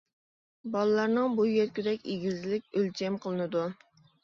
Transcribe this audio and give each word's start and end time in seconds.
بالىلارنىڭ 0.75 1.35
بويى 1.41 1.51
يەتكۈدەك 1.59 2.09
ئېگىزلىك 2.15 2.69
ئۆلچەم 2.81 3.21
قىلىنىدۇ. 3.29 3.71